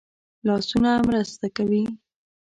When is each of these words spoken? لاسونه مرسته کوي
لاسونه 0.45 0.91
مرسته 1.07 1.47
کوي 1.57 1.83